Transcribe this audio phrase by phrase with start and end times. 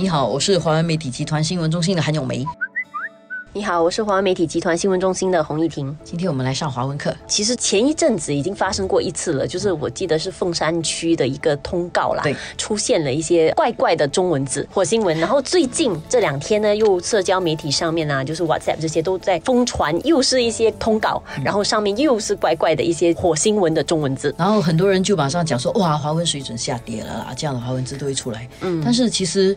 [0.00, 2.46] 你好，我是华为媒体集团新闻中心的韩永梅。
[3.58, 5.92] 你好，我是华文媒体集团新闻中心的洪艺婷。
[6.04, 7.12] 今天我们来上华文课。
[7.26, 15.18] 其实前一阵子已经发生过一次了，就是我记得是凤山区的一个通告啦，对，出现了一些怪怪的中文字火星文。
[15.18, 24.32] 然后最近这两天呢，又社交媒体上面啊，就是 WhatsApp 这些都在疯传，又是一些通告，然后上面又是怪怪的一些火星文的中文字。
[24.38, 28.48] 然后很多人就马上讲说，哇，华文水准下跌了啦，这样的华文字都会出来。
[28.60, 29.56] 嗯，但是其实。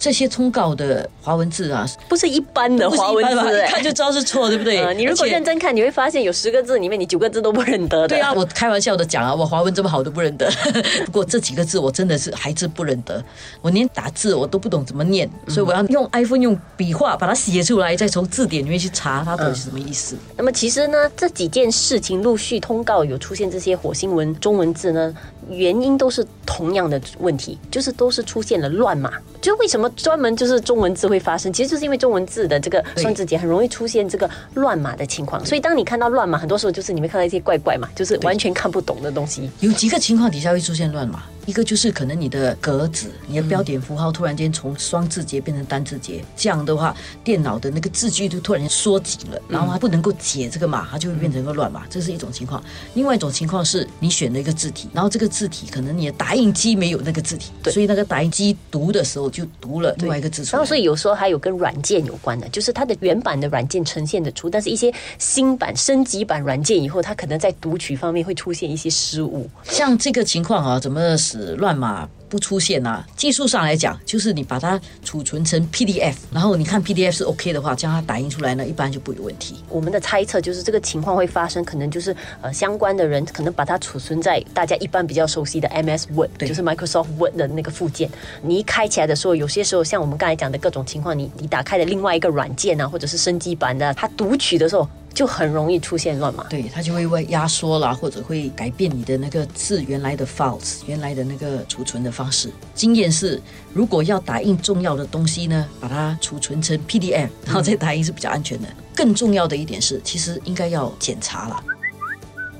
[0.00, 4.82] 这些通告的华文字啊，不是一般的华文字，一 看就知道是错，对不对？
[4.96, 8.08] 你如果认真看，你会发现有十个字里面，你九个字都不认得的。
[8.08, 10.50] 对啊，我开玩笑的讲啊，我华文这么好都不认得。
[11.04, 13.22] 不过这几个字我真的是还是不认得，
[13.60, 20.16] 我连打字我都不懂怎么念，所以我要用 iPhone 用笔画把它写出来，再从字典里面去查它到底是什么意思。
[20.38, 25.14] 那么其实呢，这几件事情陆续通告有出现这些火星文中文字呢，
[25.50, 29.12] 原因都是同样的问题，就是都是出现了乱码。
[29.42, 30.58] 就为什么专门就是。
[30.70, 39.50] 中文字会发生，其实就是因为中文字的这个双字节很容易出现这个乱码的情况，所以当你看到乱码，很多时候就是你会看到一些怪怪嘛，就是完全看不懂的东西。
[39.58, 41.24] 有几个情况底下会出现乱码。
[41.50, 52.62] 一个就是可能你的格子，你的标点符号突然间从双字节变成单字节，这样的话，电脑的那个字距就突然间缩紧了，然后它不能够解这个码，它就会变成一个乱码，这是一种情况。
[52.94, 60.58] 另外一种情况是你选了一个字体，然后这个字体可能你的打印机没有那个字体，所以那个打印机读的时候就读了另外一个字出来。
[60.58, 69.50] 然后所以有时候还有跟软件有关的，就是它的原版的软件呈现的出，但是一些新版升级版软件以后，它可能在读取方面会出现一些失误。
[69.64, 72.08] 像这个情况啊，怎么使乱码？
[72.30, 73.04] 不出现啊！
[73.16, 79.56] 技术上来讲，就是你把它储存成 PDF，然后你看 PDF 是 OK 的话，将它打印出来呢，一般就不有问题。
[79.68, 88.08] 我们的猜测就是这个情况会发生，可能就是呃相关的人可能把它储存在大家一般比较熟悉的 MS Word，就是 Microsoft Word 的那个附件。
[88.42, 94.88] 你一开起来的时候，有些时候像我们刚才讲的各种情况，你你打开的另外一个软件啊，或者是升级版的，它读取的时候。
[95.12, 102.50] 就很容易出现乱码，对，它就会会压缩啦，或者会改变你的那个字原来的 files 原来的那个储存的方式。
[102.74, 103.40] 经验是，
[103.72, 108.68] 如果要打印重要的东西呢，把它储存成 PDF，然后再打印是比较安全的。
[108.94, 111.64] 更重要的一点是，其实应该要检查了。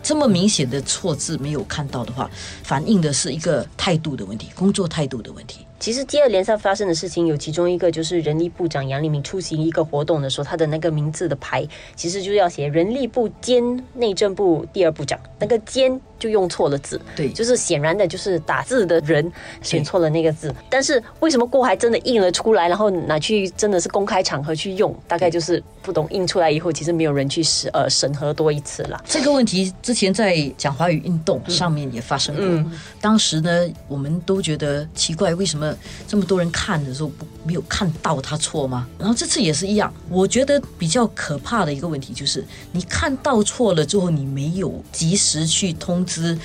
[0.02, 2.30] 这么明显的错字没有看到的话，
[2.62, 5.66] 反映的是一个态度的问题，工作态度的问题。
[5.78, 11.66] 其实接二连三发生的事情有其中一个就是人力部长杨立明出席一个活动的时候，他的那个名字的牌
[11.96, 13.62] 其实就是要写人力部兼
[13.94, 19.32] 内政部第二部长，那个兼就用错了字，对，就是显然的就是打字的人
[19.62, 20.54] 选错了那个字。
[20.68, 29.02] 但是为什么过还真的印了出来，然后拿去真的是公开场合去用，大概就是不懂印出来以后，其实没有人去审呃审核多一次了。
[29.04, 35.74] 这个问题之前在讲华语运动上面也发生过，当时呢我们都觉得奇怪，为什么？
[36.06, 38.86] 这么多人看的时候，不没有看到他错吗？
[38.98, 39.92] 然后这次也是一样。
[40.08, 46.38] 我觉得比较可怕的一个问题就是，你看到错了之后，你没有及时去通知。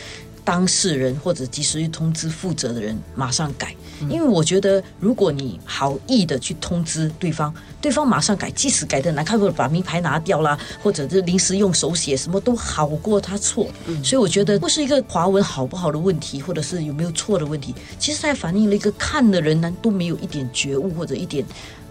[0.45, 3.75] 当事人或者及时去通知负责的人，马上改。
[4.09, 13.67] 因为我觉得，如果你好意的去通知对方，对方马上改，即使改的难看，或者把名牌拿掉啦，或者是临时用手写，什么都好过他错。
[14.03, 21.45] 所以我觉得不是一个华文好不好的问题，或者是有没有错的问题，其实它反映了一个看的人呢都没有一点觉悟或者一点。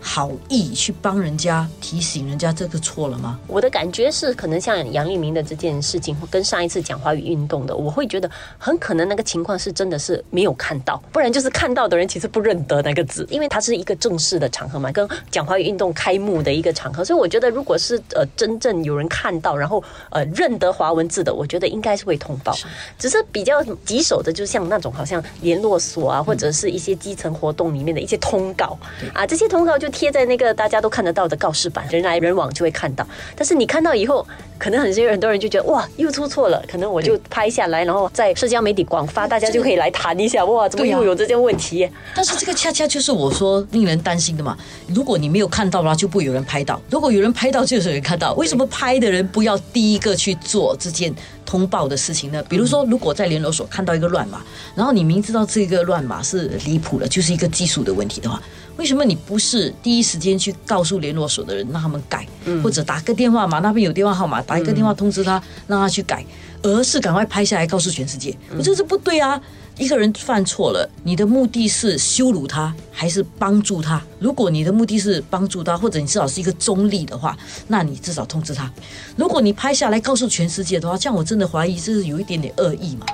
[0.07, 3.41] 好意去帮人家提醒人家这个错了吗？
[3.47, 22.55] 我的感觉是，可能像杨立明的这件事情，跟上一次讲华语运动的，我会觉得很可能那个情况是真的是没有看到，不然就是看到的人其实不认得那个字，因为它是一个正式的场合嘛，跟讲华语运动开幕的一个场合，所以我觉得如果是呃真正有人看到，然后呃认得华文字的，我觉得应该是会通报。
[22.99, 28.79] 只是比较棘手的，就像那种好像联络所啊，或者是一些基层活动里面的一些通告
[29.15, 29.89] 啊，这些通告就。
[29.95, 33.07] 贴在那个大家都看得到的告示板，人来人往就会看到。
[33.37, 34.27] 但是你看到以后，
[34.59, 36.63] 可能很些很多人就觉得哇，又出错了。
[36.71, 40.45] 可能我就拍下来，然后在社交媒体广发，大家就可以来谈一下。
[40.45, 41.89] 哇，怎么又有这件问题？
[42.15, 44.59] 但是这个恰恰就是我说令人担心的嘛。
[44.89, 48.35] 如果你没有看到的话，就不有人拍到；如果有人拍到，就是有人看到。
[48.35, 51.15] 为什么拍的人不要第一个去做这件
[51.45, 52.43] 通报的事情呢？
[52.49, 54.43] 比如说，如果在联络所看到一个乱码，
[54.75, 58.41] 然后你明知道这个乱码是离谱的，就是一个技术的问题的话。
[58.77, 62.27] 为什么你不是第一时间去告诉联络所的人，让他们改，
[62.61, 63.61] 或者打个电话嘛？
[63.61, 66.27] 那边有电话号码，打一个电话通知他，让他去改，
[66.65, 68.37] 而是赶快拍下来告诉全世界？
[68.57, 69.41] 我这是不对啊！
[69.77, 74.01] 一个人犯错了，你的目的是羞辱他，还是帮助他？
[74.19, 77.37] 如果你的目的是帮助他，或者你至少是一个中立的话，
[77.69, 78.73] 那你至少通知他。
[79.17, 83.05] 如果你拍下来告诉全世界的话，这样我真的怀疑这是有一点点恶意嘛？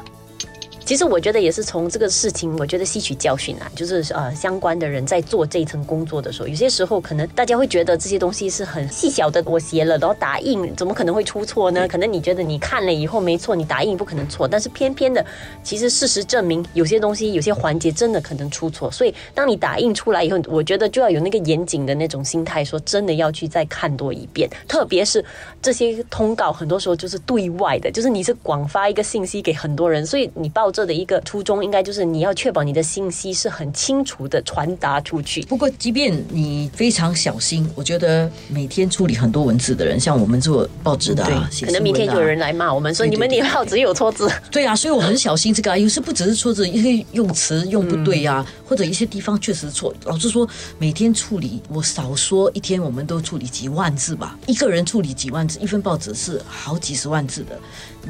[0.91, 11.87] 其实我觉得也是从这个事情，我觉得吸取教训啊，就是呃，相关的人在做这一层工作的时候，有些时候可能大家会觉得这些东西是很细小的，我写了然后打印，怎么可能会出错呢？
[11.87, 15.25] 可能你觉得你看了以后没错，你打印不可能错，但是偏偏的，
[15.63, 18.91] 其实事实证明有些东西有些环节真的可能出错。
[18.91, 24.51] 所以当你打印出来以后，我觉得就要有那个严谨的那种心态，说真的要去再看多一遍。
[24.67, 25.25] 特别是
[25.63, 35.43] 这些通告，很多时候就是对外的，就是你是广发一个信息给很多人，所以你抱着的一个初衷，应该就是你要确保你的信息是很清楚的传达出去。
[35.43, 44.31] 不过，即便你非常小心，我觉得每天处理很多文字的人，像我们做报纸的啊，可能明天就有人来骂我们，说你们你报纸有错字。
[44.51, 49.95] 对啊，所以我很小心这个啊，有时不只是错字，一些用词用不对呀，或者一些地方确实错。
[50.05, 50.49] 老实说，
[50.79, 54.39] 每天处理，我少说一天我们都处理几万字吧。
[54.47, 57.59] 一个人处理几万字，一份报纸是好几十万字的。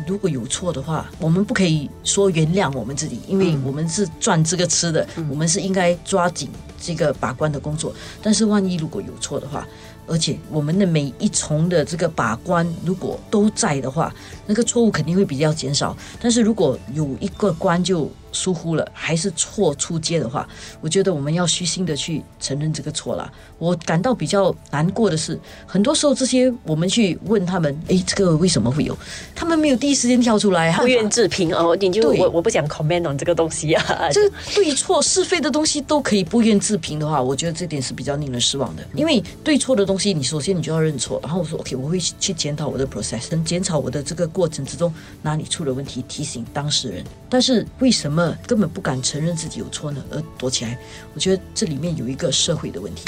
[0.06, 6.48] 如果有错的话，我们不可以说原谅我们自己，因为我们是赚这个吃的，我们是应该抓紧
[6.80, 7.92] 这个把关的工作。
[8.22, 9.66] 但是万一如果有错的话，
[10.06, 14.12] 而且我们的每一重的这个把关如果都在的话，
[14.46, 15.96] 那个错误肯定会比较减少。
[16.20, 20.48] 但是如果有一个关就疏忽了，还是错出街的话，
[20.80, 23.30] 我觉得我们要虚心的去承认这个错啦。
[23.58, 28.96] 我感到比较难过的是，很多时候这些我们去问他们，哎，这个为什么会有？
[29.34, 31.76] 他们没有第一时间跳出来，不愿置评哦。
[31.80, 34.08] 你就我我不想 comment on 这个东西啊。
[34.12, 38.82] 这个对错是非的东西都可以不愿置评的话，我觉得这点是比较令人失望的。
[38.94, 44.92] 因为对错的东西，你首先你就要认错，然后我说 OK，我会去检讨我的 process，检讨我的这个过程之中
[45.22, 47.04] 哪里出了问题，提醒当事人。
[47.28, 50.02] 但是为什么根本不敢承认自己有错呢？
[50.10, 50.78] 而躲起来？
[51.14, 53.04] 我觉得这里面有一个社会的问题。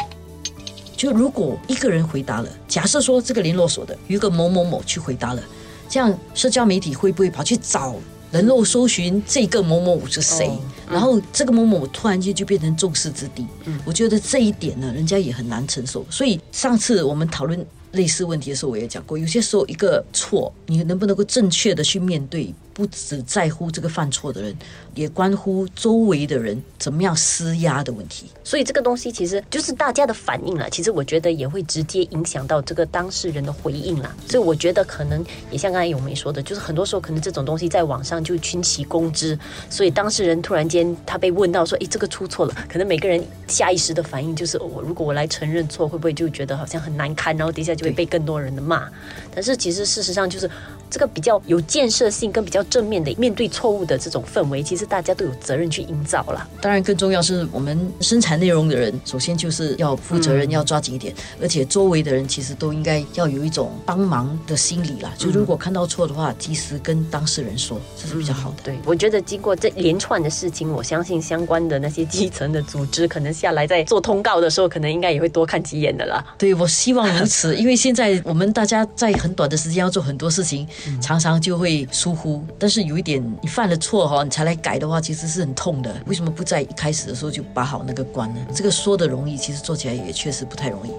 [0.96, 5.42] 就如果一个人回答了，假设说这个联络所的有一个某某某去回答了，
[5.88, 7.96] 这样社交媒体会不会跑去找
[8.30, 10.50] 人肉搜寻这个某某某是谁？
[10.88, 13.44] 然后这个某某突然间就变成众矢之的？
[13.84, 16.06] 我觉得这一点呢，人家也很难承受。
[16.08, 22.54] 所以上次我们讨论类似问题的时候，我也讲过，有些时候一个错，你能不能够正确的去面对？
[22.74, 24.56] 不只在乎这个犯错的人，
[24.94, 28.26] 也关乎周围的人怎么样施压的问题。
[28.44, 30.68] 所以这个东西其实就是大家的反应了。
[30.70, 34.14] 其实我觉得也会直接影响到这个当事人的回应了。
[34.28, 39.38] 所以我觉得可能也像刚才永梅说的，就是很多时候可能这种东西在网上就群起攻之。
[39.68, 47.36] 所以当事人突然间他被问到说：“诶，这个出错了。”可能每个人下意识的反应就是：我如果我来承认错，会不会就觉得好像很难堪？
[47.36, 48.88] 然后底下就会被更多人的骂。
[49.34, 50.50] 但是其实事实上就是
[50.90, 52.61] 这个比较有建设性跟比较。
[52.64, 56.48] 正面的面对错误的这种氛围，其实大家都有责任去营造啦。
[56.60, 61.14] 当然，更重要是我们生产内容的人，首先就是要负责任，要抓紧一点。
[61.40, 65.12] 而且周围的人其实都应该要有一种帮忙的心理啦。
[65.16, 68.56] 就如果看到错的话，及时跟当事人说，这是比较好的。
[68.64, 76.24] 对，我觉得经过这连串的事情，我相信相关的那些基层的组织，可能下来在做通告的时候，可能应该也会多看几眼的啦。
[76.38, 80.66] 对，我希望如此，因为现在我们大家在很短的时间要做很多事情，
[81.00, 82.44] 常常就会疏忽。
[82.58, 85.94] 但是有一点，你犯了错哈，你才来改的话，其实是很痛的。
[86.06, 88.40] 为什么不在一开始的时候就把好那个关呢？
[88.54, 90.90] 这个说的容易，其实做起来也确实不太容易。